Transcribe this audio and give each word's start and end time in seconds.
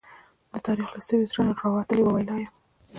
د 0.51 0.53
تاريخ 0.65 0.87
له 0.95 1.01
سوي 1.07 1.25
زړه 1.31 1.41
نه، 1.47 1.53
راوتلې 1.63 2.03
واوي 2.03 2.23
لا 2.29 2.35
يم 2.41 2.53